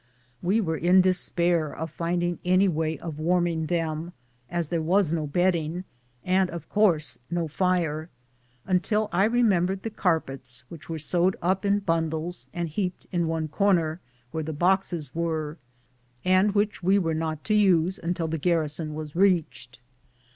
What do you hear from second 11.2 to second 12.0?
up in